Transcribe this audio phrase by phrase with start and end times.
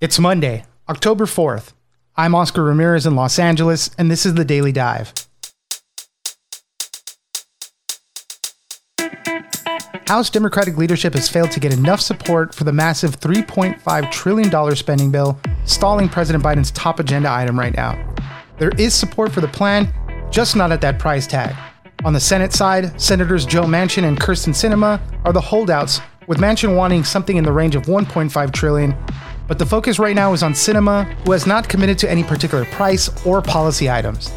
[0.00, 1.72] It's Monday, October 4th.
[2.16, 5.12] I'm Oscar Ramirez in Los Angeles, and this is the Daily Dive.
[10.06, 15.10] House Democratic leadership has failed to get enough support for the massive $3.5 trillion spending
[15.10, 17.98] bill, stalling President Biden's top agenda item right now.
[18.60, 19.92] There is support for the plan,
[20.30, 21.56] just not at that price tag.
[22.04, 26.76] On the Senate side, Senators Joe Manchin and Kyrsten Sinema are the holdouts, with Manchin
[26.76, 28.94] wanting something in the range of 1.5 trillion
[29.48, 32.66] but the focus right now is on Sinema, who has not committed to any particular
[32.66, 34.30] price or policy items.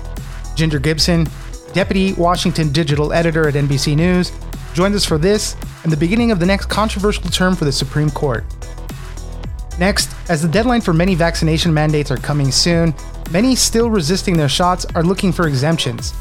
[0.55, 1.27] Ginger Gibson,
[1.73, 4.31] Deputy Washington Digital Editor at NBC News,
[4.73, 8.09] joins us for this and the beginning of the next controversial term for the Supreme
[8.09, 8.45] Court.
[9.77, 12.93] Next, as the deadline for many vaccination mandates are coming soon,
[13.31, 16.13] many still resisting their shots are looking for exemptions.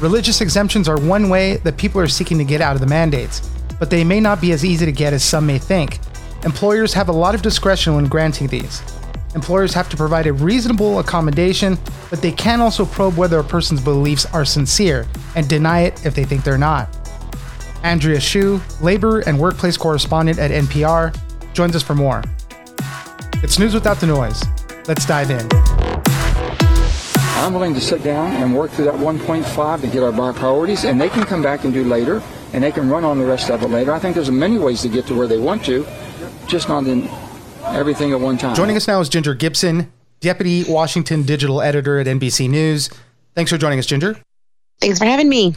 [0.00, 3.50] Religious exemptions are one way that people are seeking to get out of the mandates,
[3.78, 5.98] but they may not be as easy to get as some may think,
[6.46, 8.80] Employers have a lot of discretion when granting these.
[9.34, 11.76] Employers have to provide a reasonable accommodation,
[12.08, 16.14] but they can also probe whether a person's beliefs are sincere and deny it if
[16.14, 16.88] they think they're not.
[17.82, 21.18] Andrea Hsu, labor and workplace correspondent at NPR,
[21.52, 22.22] joins us for more.
[23.42, 24.40] It's news without the noise.
[24.86, 25.48] Let's dive in.
[27.42, 31.00] I'm willing to sit down and work through that 1.5 to get our priorities, and
[31.00, 33.64] they can come back and do later, and they can run on the rest of
[33.64, 33.92] it later.
[33.92, 35.84] I think there's many ways to get to where they want to
[36.46, 37.08] just not in
[37.64, 38.54] everything at one time.
[38.54, 42.90] Joining us now is Ginger Gibson, Deputy Washington Digital Editor at NBC News.
[43.34, 44.16] Thanks for joining us, Ginger.
[44.80, 45.54] Thanks for having me.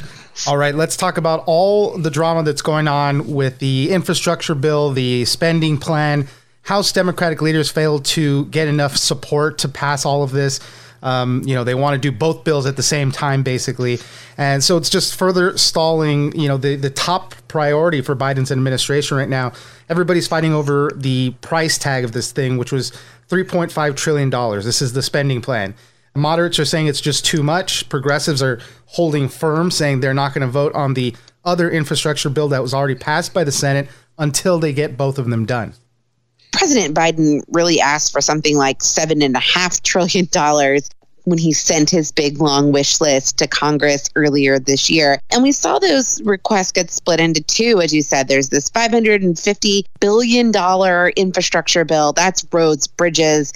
[0.48, 4.92] All right, let's talk about all the drama that's going on with the infrastructure bill,
[4.92, 6.28] the spending plan.
[6.62, 10.60] House Democratic leaders failed to get enough support to pass all of this.
[11.02, 14.00] Um, you know, they want to do both bills at the same time, basically.
[14.38, 19.18] And so it's just further stalling, you know, the, the top priority for Biden's administration
[19.18, 19.54] right now.
[19.90, 22.92] Everybody's fighting over the price tag of this thing, which was
[23.30, 24.30] $3.5 trillion.
[24.62, 25.76] This is the spending plan.
[26.16, 27.88] Moderates are saying it's just too much.
[27.90, 32.50] Progressives are holding firm, saying they're not going to vote on the other infrastructure bill
[32.50, 35.74] that was already passed by the Senate until they get both of them done.
[36.52, 40.90] President Biden really asked for something like seven and a half trillion dollars
[41.26, 45.20] when he sent his big long wish list to Congress earlier this year.
[45.32, 48.28] And we saw those requests get split into two, as you said.
[48.28, 50.52] There's this $550 billion
[51.16, 52.14] infrastructure bill.
[52.14, 53.54] That's roads, bridges,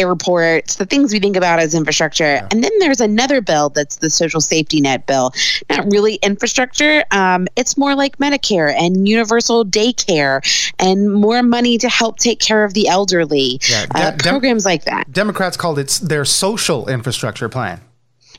[0.00, 2.24] airports, the things we think about as infrastructure.
[2.24, 2.48] Yeah.
[2.50, 5.32] And then there's another bill that's the social safety net bill.
[5.68, 7.04] Not really infrastructure.
[7.10, 10.40] Um, it's more like Medicare and universal daycare
[10.78, 13.60] and more money to help take care of the elderly.
[13.68, 15.10] Yeah, uh, de- programs like that.
[15.12, 17.80] Democrats called it their social infrastructure plan.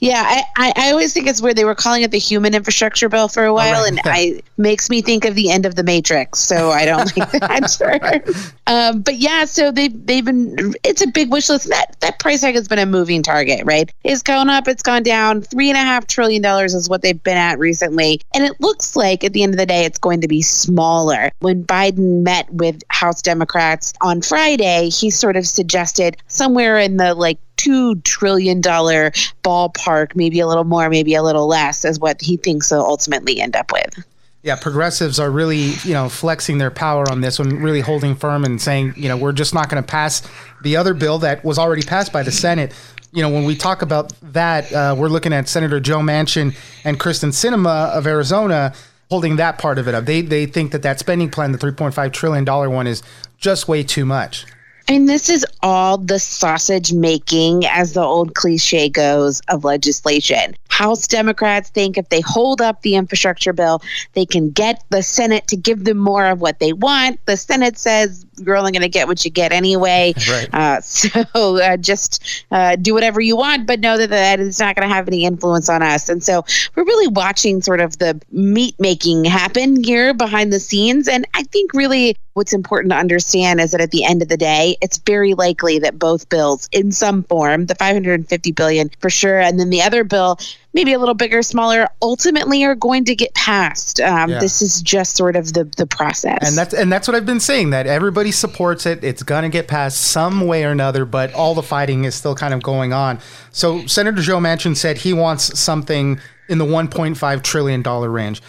[0.02, 3.08] Yeah, I, I, I, always think it's where they were calling it the human infrastructure
[3.08, 3.90] bill for a while, right.
[3.90, 4.02] and.
[4.04, 6.40] I makes me think of the end of the Matrix.
[6.40, 8.44] So I don't like that sure.
[8.68, 11.68] Um, but yeah, so they've they've been it's a big wish list.
[11.70, 13.92] That that price tag has been a moving target, right?
[14.04, 15.42] It's gone up, it's gone down.
[15.42, 18.96] Three and a half trillion dollars is what they've been at recently, and it looks
[18.96, 21.32] like at the end of the day, it's going to be smaller.
[21.40, 27.14] When Biden met with House Democrats on Friday, he sort of suggested somewhere in the
[27.14, 29.12] like two trillion dollar
[29.44, 33.40] ballpark, maybe a little more, maybe a little less, is what he thinks they'll ultimately
[33.40, 34.04] end up with.
[34.44, 38.44] Yeah, progressives are really, you know, flexing their power on this one, really holding firm
[38.44, 40.28] and saying, you know, we're just not going to pass
[40.64, 42.74] the other bill that was already passed by the Senate.
[43.14, 47.00] You know, when we talk about that, uh, we're looking at Senator Joe Manchin and
[47.00, 48.74] Kyrsten Sinema of Arizona
[49.12, 50.06] holding that part of it up.
[50.06, 53.04] They they think that that spending plan, the 3.5 trillion dollar one, is
[53.38, 54.46] just way too much.
[54.92, 60.54] Mean, this is all the sausage making, as the old cliche goes, of legislation.
[60.82, 63.84] House Democrats think if they hold up the infrastructure bill,
[64.14, 67.24] they can get the Senate to give them more of what they want.
[67.28, 70.16] The Senate says you're only going to get what you get anyway.
[70.28, 70.50] Right.
[70.52, 71.22] Uh, so
[71.58, 74.94] uh, just uh, do whatever you want, but know that that is not going to
[74.94, 76.10] have any influence on us.
[76.10, 76.44] And so
[76.76, 81.08] we're really watching sort of the meat making happen here behind the scenes.
[81.08, 84.38] And I think really what's important to understand is that at the end of the
[84.38, 89.40] day, it's very likely that both bills, in some form, the 550 billion for sure,
[89.40, 90.40] and then the other bill
[90.74, 94.00] maybe a little bigger, smaller, ultimately are going to get passed.
[94.00, 94.40] Um, yeah.
[94.40, 96.40] This is just sort of the the process.
[96.42, 97.72] And that's and that's what I've been saying.
[97.72, 99.04] That everybody supports it.
[99.04, 102.36] It's going to get passed some way or another, but all the fighting is still
[102.36, 103.20] kind of going on.
[103.52, 106.20] So Senator Joe Manchin said he wants something
[106.50, 108.42] in the 1.5 trillion dollar range.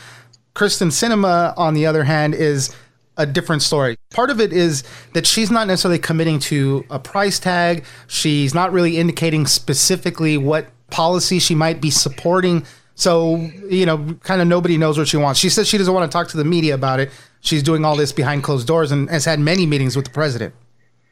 [0.54, 2.74] Kyrsten Sinema, on the other hand, is
[3.16, 3.96] a different story.
[4.10, 7.84] Part of it is that she's not necessarily committing to a price tag.
[8.06, 12.64] She's not really indicating specifically what policy she might be supporting.
[12.94, 13.36] So,
[13.68, 15.40] you know, kind of nobody knows what she wants.
[15.40, 17.10] She says she doesn't want to talk to the media about it.
[17.40, 20.54] She's doing all this behind closed doors and has had many meetings with the president.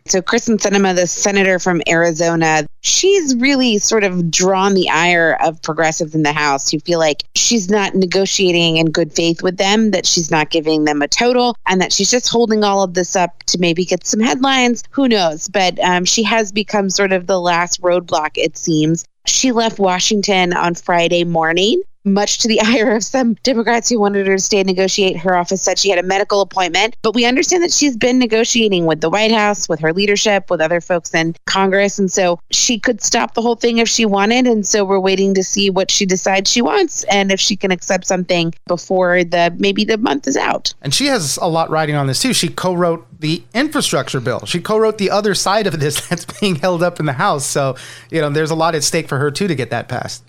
[0.06, 5.60] So, Kyrsten Sinema, the senator from Arizona, she's really sort of drawn the ire of
[5.62, 9.90] progressives in the House who feel like she's not negotiating in good faith with them,
[9.90, 13.14] that she's not giving them a total, and that she's just holding all of this
[13.14, 14.82] up to maybe get some headlines.
[14.90, 15.48] Who knows?
[15.48, 19.04] But um, she has become sort of the last roadblock, it seems.
[19.30, 24.26] She left Washington on Friday morning much to the ire of some Democrats who wanted
[24.26, 25.16] her to stay and negotiate.
[25.16, 28.86] Her office said she had a medical appointment, but we understand that she's been negotiating
[28.86, 31.98] with the White House, with her leadership, with other folks in Congress.
[31.98, 34.46] And so she could stop the whole thing if she wanted.
[34.46, 37.70] And so we're waiting to see what she decides she wants and if she can
[37.70, 40.74] accept something before the maybe the month is out.
[40.82, 42.32] And she has a lot riding on this too.
[42.32, 44.44] She co wrote the infrastructure bill.
[44.46, 47.46] She co-wrote the other side of this that's being held up in the House.
[47.46, 47.76] So,
[48.10, 50.24] you know, there's a lot at stake for her too to get that passed.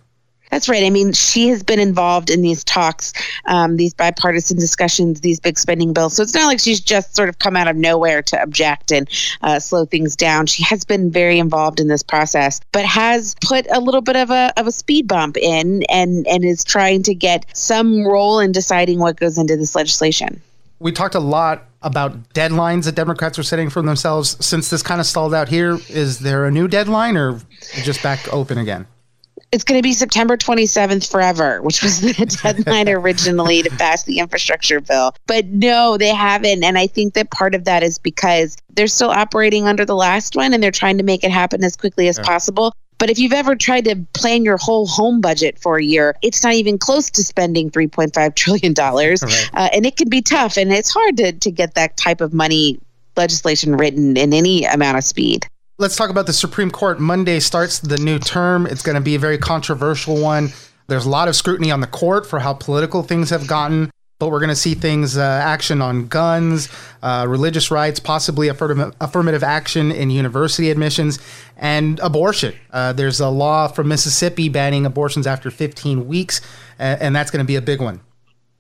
[0.52, 0.84] That's right.
[0.84, 3.14] I mean, she has been involved in these talks,
[3.46, 6.14] um, these bipartisan discussions, these big spending bills.
[6.14, 9.10] So it's not like she's just sort of come out of nowhere to object and
[9.42, 10.46] uh, slow things down.
[10.48, 14.30] She has been very involved in this process, but has put a little bit of
[14.30, 18.52] a of a speed bump in, and and is trying to get some role in
[18.52, 20.42] deciding what goes into this legislation.
[20.80, 24.44] We talked a lot about deadlines that Democrats are setting for themselves.
[24.46, 27.40] Since this kind of stalled out here, is there a new deadline or
[27.84, 28.86] just back open again?
[29.52, 32.14] It's going to be September 27th forever, which was the
[32.44, 35.14] deadline originally to pass the infrastructure bill.
[35.28, 36.64] But no, they haven't.
[36.64, 40.36] And I think that part of that is because they're still operating under the last
[40.36, 42.24] one and they're trying to make it happen as quickly as yeah.
[42.24, 42.74] possible.
[42.98, 46.44] But if you've ever tried to plan your whole home budget for a year, it's
[46.44, 48.74] not even close to spending $3.5 trillion.
[48.74, 49.50] Right.
[49.54, 50.56] Uh, and it can be tough.
[50.56, 52.80] And it's hard to, to get that type of money
[53.18, 55.48] legislation written in any amount of speed
[55.82, 57.00] let's talk about the Supreme Court.
[57.00, 58.68] Monday starts the new term.
[58.68, 60.50] It's going to be a very controversial one.
[60.88, 63.90] There's a lot of scrutiny on the court for how political things have gotten,
[64.20, 66.70] but we're going to see things uh, action on guns,
[67.02, 71.18] uh, religious rights, possibly affirmative, affirmative action in university admissions,
[71.58, 72.54] and abortion.
[72.72, 76.42] Uh, there's a law from Mississippi banning abortions after 15 weeks,
[76.78, 78.02] and that's going to be a big one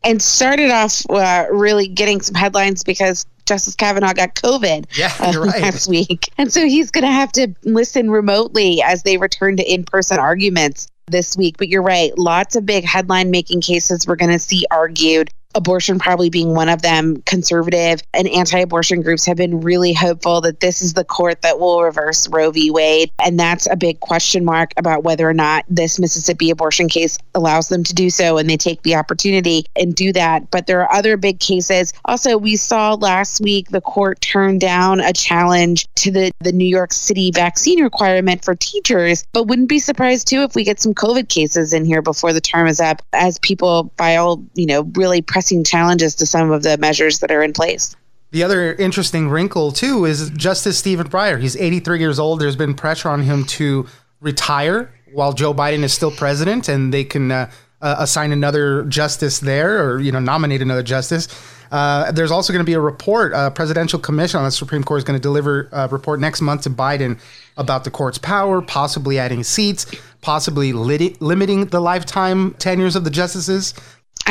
[0.03, 5.39] and started off uh, really getting some headlines because Justice Kavanaugh got COVID yeah, uh,
[5.39, 5.61] right.
[5.61, 6.29] last week.
[6.37, 10.19] And so he's going to have to listen remotely as they return to in person
[10.19, 11.57] arguments this week.
[11.57, 15.99] But you're right, lots of big headline making cases we're going to see argued abortion
[15.99, 17.21] probably being one of them.
[17.25, 21.59] Conservative and anti abortion groups have been really hopeful that this is the court that
[21.59, 22.71] will reverse Roe v.
[22.71, 23.11] Wade.
[23.23, 27.69] And that's a big question mark about whether or not this Mississippi abortion case allows
[27.69, 28.37] them to do so.
[28.37, 30.49] And they take the opportunity and do that.
[30.51, 31.93] But there are other big cases.
[32.05, 36.67] Also, we saw last week the court turn down a challenge to the, the New
[36.67, 39.25] York City vaccine requirement for teachers.
[39.33, 42.41] But wouldn't be surprised too if we get some COVID cases in here before the
[42.41, 46.61] term is up as people file, you know, really press pressing challenges to some of
[46.61, 47.95] the measures that are in place.
[48.29, 51.41] The other interesting wrinkle, too, is Justice Stephen Breyer.
[51.41, 52.39] He's 83 years old.
[52.39, 53.87] There's been pressure on him to
[54.19, 57.49] retire while Joe Biden is still president, and they can uh,
[57.81, 61.27] uh, assign another justice there or, you know, nominate another justice.
[61.71, 64.99] Uh, there's also going to be a report, a presidential commission on the Supreme Court
[64.99, 67.19] is going to deliver a report next month to Biden
[67.57, 69.87] about the court's power, possibly adding seats,
[70.21, 73.73] possibly lit- limiting the lifetime tenures of the justices.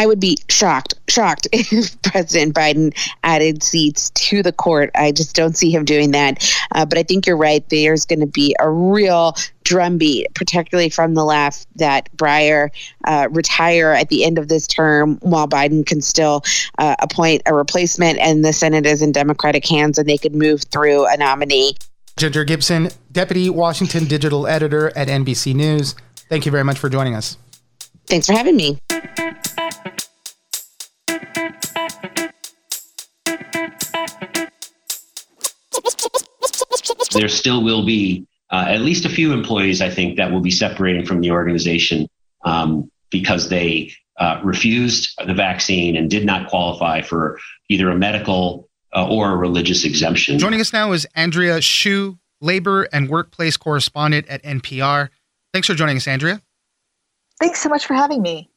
[0.00, 4.90] I would be shocked, shocked if President Biden added seats to the court.
[4.94, 6.42] I just don't see him doing that.
[6.74, 7.62] Uh, but I think you're right.
[7.68, 12.70] There's going to be a real drumbeat, particularly from the left, that Breyer
[13.04, 16.44] uh, retire at the end of this term while Biden can still
[16.78, 20.62] uh, appoint a replacement and the Senate is in Democratic hands and they could move
[20.62, 21.76] through a nominee.
[22.16, 25.94] Ginger Gibson, Deputy Washington Digital Editor at NBC News.
[26.30, 27.36] Thank you very much for joining us.
[28.06, 28.78] Thanks for having me.
[37.20, 40.50] There still will be uh, at least a few employees, I think, that will be
[40.50, 42.08] separating from the organization
[42.44, 48.68] um, because they uh, refused the vaccine and did not qualify for either a medical
[48.94, 50.38] uh, or a religious exemption.
[50.38, 55.10] Joining us now is Andrea Hsu, labor and workplace correspondent at NPR.
[55.52, 56.40] Thanks for joining us, Andrea.
[57.38, 58.50] Thanks so much for having me.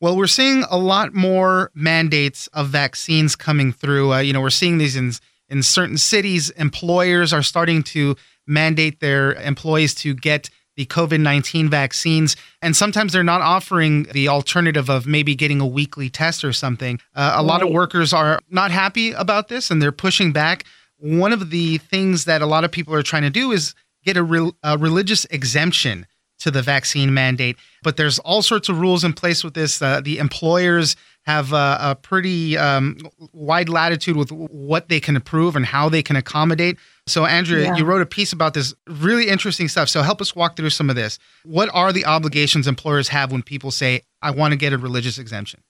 [0.00, 4.12] Well, we're seeing a lot more mandates of vaccines coming through.
[4.12, 5.12] Uh, you know, we're seeing these in
[5.48, 11.68] in certain cities, employers are starting to mandate their employees to get the COVID 19
[11.70, 12.36] vaccines.
[12.62, 17.00] And sometimes they're not offering the alternative of maybe getting a weekly test or something.
[17.14, 20.64] Uh, a lot of workers are not happy about this and they're pushing back.
[20.98, 23.74] One of the things that a lot of people are trying to do is
[24.04, 26.06] get a, re- a religious exemption
[26.38, 27.56] to the vaccine mandate.
[27.82, 29.80] But there's all sorts of rules in place with this.
[29.80, 32.98] Uh, the employers have a, a pretty um,
[33.32, 36.78] wide latitude with what they can approve and how they can accommodate.
[37.08, 37.76] So, Andrea, yeah.
[37.76, 39.88] you wrote a piece about this really interesting stuff.
[39.88, 41.18] So, help us walk through some of this.
[41.44, 45.18] What are the obligations employers have when people say, I want to get a religious
[45.18, 45.62] exemption?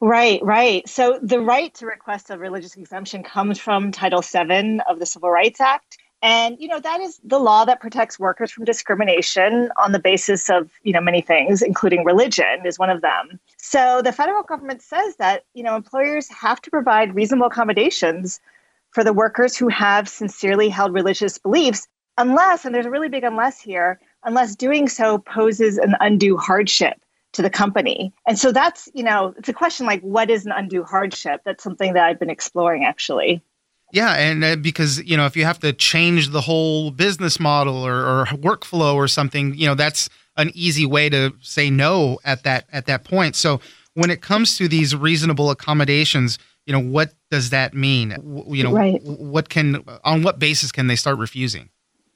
[0.00, 0.88] Right, right.
[0.88, 5.30] So, the right to request a religious exemption comes from Title VII of the Civil
[5.30, 5.98] Rights Act.
[6.20, 10.50] And, you know, that is the law that protects workers from discrimination on the basis
[10.50, 13.38] of, you know, many things, including religion is one of them.
[13.56, 18.40] So the federal government says that, you know, employers have to provide reasonable accommodations
[18.90, 23.22] for the workers who have sincerely held religious beliefs, unless, and there's a really big
[23.22, 27.00] unless here, unless doing so poses an undue hardship
[27.32, 28.12] to the company.
[28.26, 31.42] And so that's, you know, it's a question like, what is an undue hardship?
[31.44, 33.42] That's something that I've been exploring actually.
[33.92, 37.86] Yeah, and uh, because you know, if you have to change the whole business model
[37.86, 42.42] or, or workflow or something, you know, that's an easy way to say no at
[42.44, 43.34] that at that point.
[43.34, 43.60] So
[43.94, 48.44] when it comes to these reasonable accommodations, you know, what does that mean?
[48.48, 49.00] You know, right.
[49.02, 51.70] what can on what basis can they start refusing?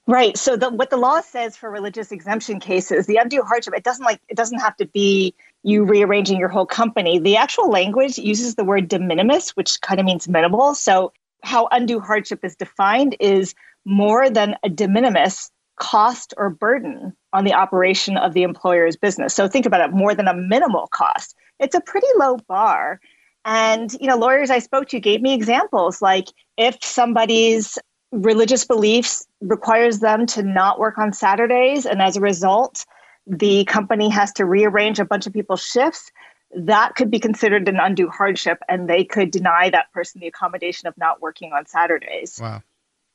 [0.06, 0.36] Right.
[0.36, 4.04] So the, what the law says for religious exemption cases, the undue hardship, it doesn't
[4.04, 7.18] like it doesn't have to be you rearranging your whole company.
[7.18, 10.74] The actual language uses the word de minimis, which kind of means minimal.
[10.74, 17.12] So how undue hardship is defined is more than a de minimis cost or burden
[17.32, 19.34] on the operation of the employer's business.
[19.34, 21.34] So think about it more than a minimal cost.
[21.58, 23.00] It's a pretty low bar.
[23.44, 27.78] And you know, lawyers I spoke to gave me examples like if somebody's
[28.12, 32.84] religious beliefs requires them to not work on Saturdays and as a result
[33.26, 36.10] the company has to rearrange a bunch of people's shifts,
[36.54, 40.86] that could be considered an undue hardship and they could deny that person the accommodation
[40.86, 42.38] of not working on Saturdays.
[42.40, 42.62] Wow.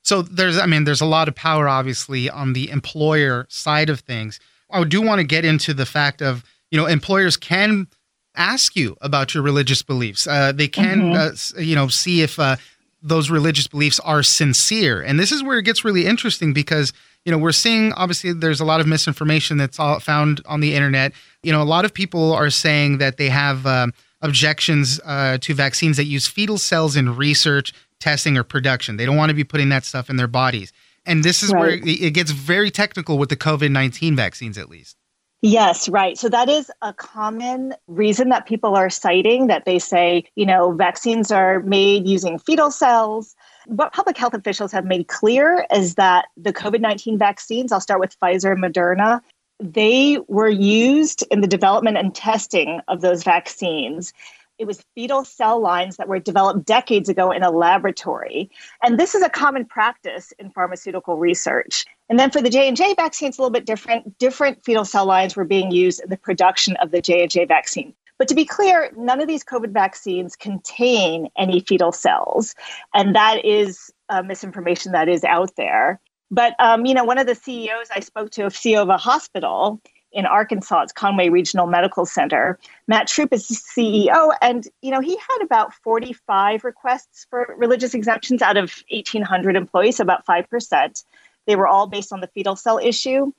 [0.03, 3.99] So there's, I mean, there's a lot of power, obviously, on the employer side of
[3.99, 4.39] things.
[4.71, 7.87] I do want to get into the fact of, you know, employers can
[8.35, 10.25] ask you about your religious beliefs.
[10.25, 11.57] Uh, they can, mm-hmm.
[11.57, 12.55] uh, you know, see if uh,
[13.01, 15.01] those religious beliefs are sincere.
[15.01, 16.93] And this is where it gets really interesting because,
[17.25, 20.73] you know, we're seeing obviously there's a lot of misinformation that's all found on the
[20.73, 21.13] internet.
[21.47, 25.53] You know, a lot of people are saying that they have um, objections uh, to
[25.53, 28.97] vaccines that use fetal cells in research, testing, or production.
[28.97, 30.73] They don't want to be putting that stuff in their bodies.
[31.05, 31.59] And this is right.
[31.61, 34.97] where it gets very technical with the COVID 19 vaccines, at least.
[35.41, 36.17] Yes, right.
[36.17, 40.73] So that is a common reason that people are citing that they say, you know,
[40.73, 43.37] vaccines are made using fetal cells.
[43.67, 48.01] What public health officials have made clear is that the COVID 19 vaccines, I'll start
[48.01, 49.21] with Pfizer and Moderna,
[49.59, 54.13] they were used in the development and testing of those vaccines
[54.57, 58.49] it was fetal cell lines that were developed decades ago in a laboratory.
[58.81, 61.85] And this is a common practice in pharmaceutical research.
[62.09, 64.17] And then for the J&J vaccine, it's a little bit different.
[64.17, 67.93] Different fetal cell lines were being used in the production of the J&J vaccine.
[68.17, 72.55] But to be clear, none of these COVID vaccines contain any fetal cells.
[72.95, 75.99] And that is uh, misinformation that is out there.
[76.29, 79.81] But, um, you know, one of the CEOs I spoke to, CEO of a hospital,
[80.11, 80.81] in Arkansas.
[80.81, 82.57] It's Conway Regional Medical Center.
[82.87, 88.41] Matt Troup is CEO, and you know he had about 45 requests for religious exemptions
[88.41, 91.03] out of 1,800 employees, about five percent.
[91.45, 93.31] They were all based on the fetal cell issue.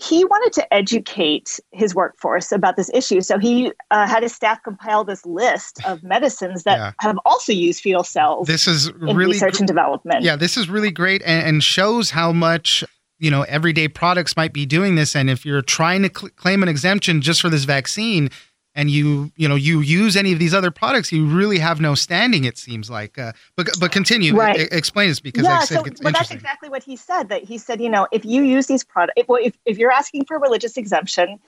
[0.00, 4.62] He wanted to educate his workforce about this issue, so he uh, had his staff
[4.62, 6.92] compile this list of medicines that yeah.
[7.00, 8.46] have also used fetal cells.
[8.46, 10.22] This is really research and development.
[10.22, 12.82] Yeah, this is really great and, and shows how much
[13.18, 16.62] you know everyday products might be doing this and if you're trying to cl- claim
[16.62, 18.30] an exemption just for this vaccine
[18.74, 21.94] and you you know you use any of these other products you really have no
[21.94, 24.60] standing it seems like uh, but but continue right.
[24.60, 27.80] I- explain this because yeah, so, but that's exactly what he said that he said
[27.80, 30.76] you know if you use these products if, if, if you're asking for a religious
[30.76, 31.38] exemption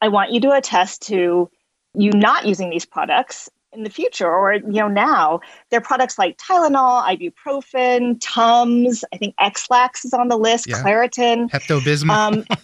[0.00, 1.50] i want you to attest to
[1.94, 6.18] you not using these products in the future or you know now there are products
[6.18, 10.82] like tylenol ibuprofen tums i think Ex-Lax is on the list yeah.
[10.82, 12.44] claritin pepto-bismol um,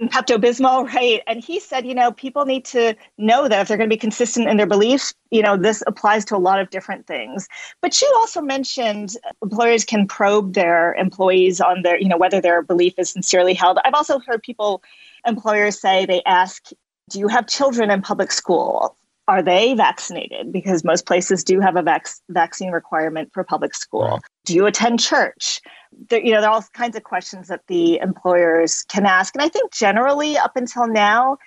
[0.00, 1.22] pepto-bismol right?
[1.26, 3.98] And he said you know people need to know that if they're going to be
[3.98, 7.48] consistent in their beliefs you know this applies to a lot of different things.
[7.80, 12.62] But she also mentioned employers can probe their employees on their you know whether their
[12.62, 13.78] belief is sincerely held.
[13.84, 14.82] I've also heard people
[15.26, 16.70] employers say they ask
[17.10, 18.96] do you have children in public school
[19.28, 20.52] are they vaccinated?
[20.52, 24.02] Because most places do have a vac- vaccine requirement for public school.
[24.02, 24.20] Right.
[24.44, 25.60] Do you attend church?
[26.08, 29.34] There, you know, there are all kinds of questions that the employers can ask.
[29.34, 31.38] And I think generally, up until now,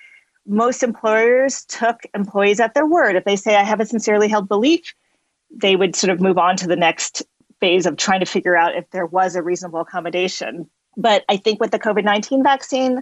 [0.48, 3.16] most employers took employees at their word.
[3.16, 4.94] If they say, I have a sincerely held belief,
[5.50, 7.24] they would sort of move on to the next
[7.60, 10.70] phase of trying to figure out if there was a reasonable accommodation.
[10.98, 13.02] But I think with the COVID 19 vaccine,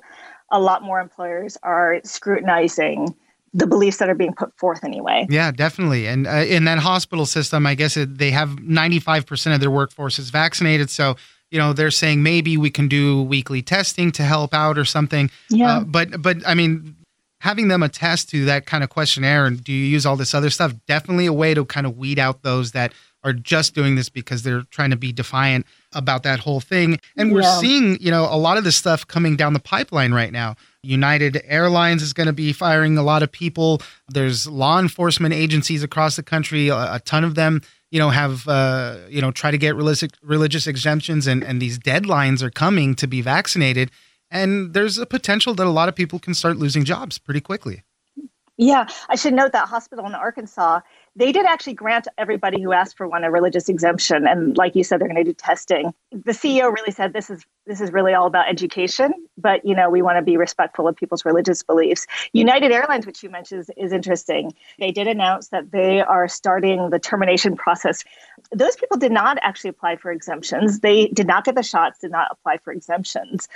[0.51, 3.15] a lot more employers are scrutinizing
[3.53, 5.27] the beliefs that are being put forth anyway.
[5.29, 6.07] Yeah, definitely.
[6.07, 10.17] And uh, in that hospital system, I guess it, they have 95% of their workforce
[10.17, 10.89] is vaccinated.
[10.89, 11.15] So,
[11.51, 15.29] you know, they're saying maybe we can do weekly testing to help out or something.
[15.49, 15.77] Yeah.
[15.77, 16.95] Uh, but, but I mean,
[17.41, 20.49] having them attest to that kind of questionnaire and do you use all this other
[20.49, 22.91] stuff, definitely a way to kind of weed out those that
[23.23, 26.99] are just doing this because they're trying to be defiant about that whole thing.
[27.15, 27.59] And we're Yeah.
[27.59, 30.55] seeing, you know, a lot of this stuff coming down the pipeline right now.
[30.81, 33.81] United Airlines is going to be firing a lot of people.
[34.09, 36.67] There's law enforcement agencies across the country.
[36.67, 37.61] A, a ton of them,
[37.91, 41.79] you know, have uh, you know try to get religious religious exemptions, and and these
[41.79, 43.91] deadlines are coming to be vaccinated.
[44.29, 47.83] And there's a potential that a lot of people can start losing jobs pretty quickly.
[48.57, 50.81] Yeah, I should note that hospital in Arkansas,
[51.15, 54.83] they did actually grant everybody who asked for one a religious exemption, and like you
[54.83, 55.93] said, they're going to do testing.
[56.11, 59.89] The CEO really said this is this is really all about education, but you know
[59.89, 62.07] we want to be respectful of people's religious beliefs.
[62.33, 64.53] United Airlines, which you mentioned, is, is interesting.
[64.79, 68.03] They did announce that they are starting the termination process.
[68.51, 70.79] Those people did not actually apply for exemptions.
[70.79, 73.47] They did not get the shots, did not apply for exemptions.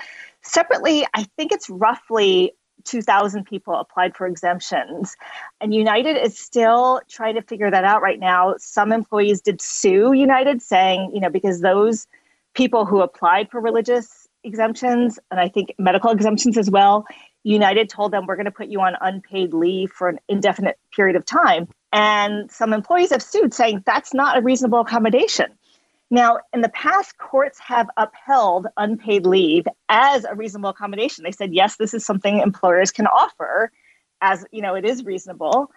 [0.43, 2.53] Separately, I think it's roughly
[2.87, 5.15] 2,000 people applied for exemptions.
[5.61, 8.55] And United is still trying to figure that out right now.
[8.57, 12.07] Some employees did sue United, saying, you know, because those
[12.53, 17.05] people who applied for religious exemptions, and I think medical exemptions as well,
[17.43, 21.15] United told them, we're going to put you on unpaid leave for an indefinite period
[21.15, 21.67] of time.
[21.93, 25.47] And some employees have sued, saying that's not a reasonable accommodation.
[26.09, 31.23] Now, in the past, courts have upheld unpaid leave as a reasonable accommodation.
[31.23, 33.71] They said, yes, this is something employers can offer
[34.21, 35.69] as, you know, it is reasonable.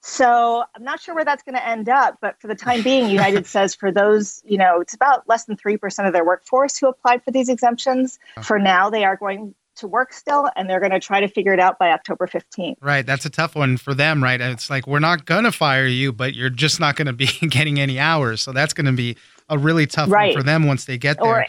[0.00, 3.08] So I'm not sure where that's going to end up, but for the time being,
[3.08, 6.88] United says for those, you know, it's about less than 3% of their workforce who
[6.88, 8.18] applied for these exemptions.
[8.42, 11.52] For now, they are going to work still and they're going to try to figure
[11.52, 12.76] it out by October 15th.
[12.80, 13.04] Right.
[13.04, 14.40] That's a tough one for them, right?
[14.40, 17.26] It's like, we're not going to fire you, but you're just not going to be
[17.48, 18.40] getting any hours.
[18.40, 19.16] So that's going to be
[19.48, 20.34] a really tough Right.
[20.34, 21.26] one for them once they get there.
[21.26, 21.46] Or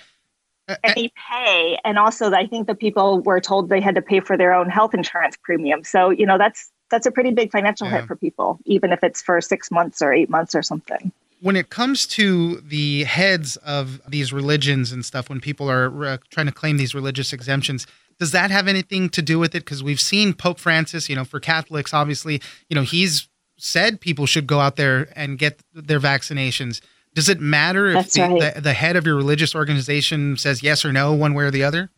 [0.83, 1.77] any pay.
[1.85, 4.69] And also, I think the people were told they had to pay for their own
[4.69, 5.83] health insurance premium.
[5.83, 7.97] So, you know, that's that's a pretty big financial Yeah.
[7.99, 11.11] hit for people, even if it's for six months or eight months or something.
[11.39, 16.17] when it comes to the heads of these religions and stuff, when people are uh,
[16.31, 17.85] trying to claim these religious exemptions,
[18.19, 19.63] does that have anything to do with it?
[19.63, 23.27] Because we've seen Pope Francis, you know, for Catholics, obviously, you know, he's
[23.59, 26.81] said people should go out there and get their vaccinations.
[27.17, 28.53] Does it matter if That's the, right.
[28.53, 31.63] the, the head of your religious organization says yes or no, one way or the
[31.63, 31.89] other?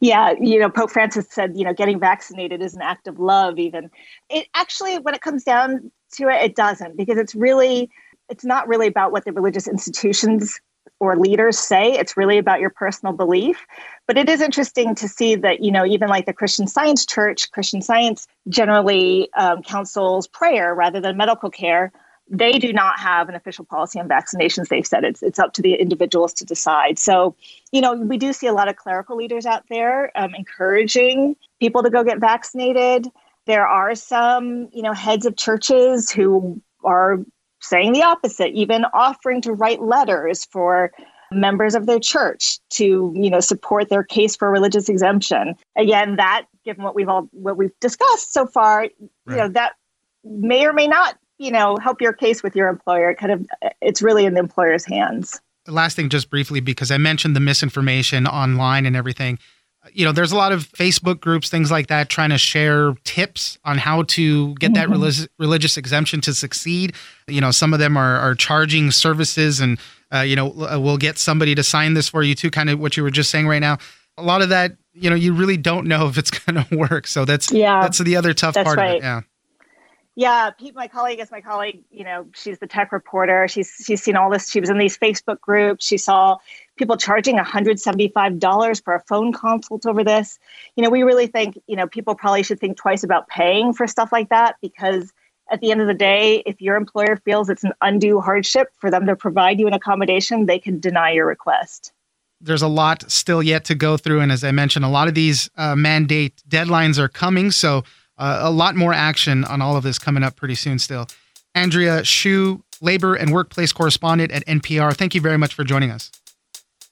[0.00, 3.58] Yeah, you know, Pope Francis said, you know, getting vaccinated is an act of love,
[3.58, 3.90] even.
[4.30, 7.90] It actually, when it comes down to it, it doesn't, because it's really,
[8.30, 10.58] it's not really about what the religious institutions
[11.00, 11.92] or leaders say.
[11.92, 13.66] It's really about your personal belief.
[14.06, 17.50] But it is interesting to see that, you know, even like the Christian Science Church,
[17.50, 21.92] Christian Science generally um, counsels prayer rather than medical care.
[22.28, 24.68] They do not have an official policy on vaccinations.
[24.68, 26.98] They've said it's it's up to the individuals to decide.
[26.98, 27.36] So,
[27.72, 31.82] you know, we do see a lot of clerical leaders out there um, encouraging people
[31.82, 33.08] to go get vaccinated.
[33.46, 37.18] There are some, you know, heads of churches who are
[37.60, 40.92] saying the opposite, even offering to write letters for
[41.30, 45.54] members of their church to, you know, support their case for religious exemption.
[45.76, 49.72] Again, that given what we've all what we've discussed so far, you know, that
[50.24, 53.10] may or may not, you know, help your case with your employer.
[53.10, 53.46] It kind of
[53.80, 55.40] it's really in the employer's hands.
[55.66, 59.38] last thing just briefly because i mentioned the misinformation online and everything.
[59.92, 63.58] You know there's a lot of facebook groups things like that trying to share tips
[63.64, 66.94] on how to get that religious religious exemption to succeed.
[67.26, 69.80] You know some of them are, are charging services and
[70.14, 72.78] uh, you know uh, we'll get somebody to sign this for you too kind of
[72.78, 73.78] what you were just saying right now.
[74.16, 77.08] A lot of that you know you really don't know if it's going to work.
[77.08, 79.02] So that's Yeah, that's the other tough that's part of it.
[79.02, 79.22] yeah
[80.14, 81.84] Yeah, Pete, my colleague is my colleague.
[81.90, 83.48] You know, she's the tech reporter.
[83.48, 84.50] She's she's seen all this.
[84.50, 85.86] She was in these Facebook groups.
[85.86, 86.36] She saw
[86.76, 90.38] people charging $175 for a phone consult over this.
[90.76, 93.86] You know, we really think, you know, people probably should think twice about paying for
[93.86, 95.12] stuff like that because
[95.50, 98.90] at the end of the day, if your employer feels it's an undue hardship for
[98.90, 101.92] them to provide you an accommodation, they can deny your request.
[102.40, 104.20] there's a lot still yet to go through.
[104.20, 107.50] And as I mentioned, a lot of these uh, mandate deadlines are coming.
[107.50, 107.84] So
[108.22, 111.08] uh, a lot more action on all of this coming up pretty soon still.
[111.56, 116.12] Andrea Hsu, labor and workplace correspondent at NPR, thank you very much for joining us.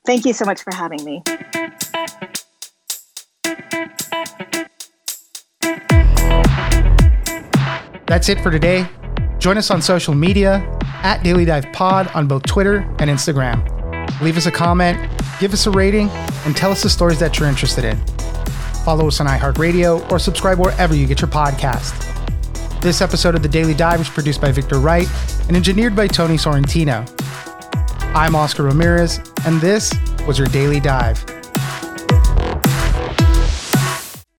[0.04, 1.22] Thank you so much for having me.
[8.06, 8.88] That's it for today.
[9.38, 10.56] Join us on social media
[11.04, 13.62] at Daily Dive Pod on both Twitter and Instagram.
[14.20, 14.98] Leave us a comment,
[15.38, 16.08] give us a rating,
[16.44, 18.19] and tell us the stories that you're interested in.
[18.84, 22.06] Follow us on iHeartRadio or subscribe wherever you get your podcast.
[22.80, 25.08] This episode of The Daily Dive was produced by Victor Wright
[25.48, 27.06] and engineered by Tony Sorrentino.
[28.14, 29.92] I'm Oscar Ramirez, and this
[30.26, 31.39] was your Daily Dive.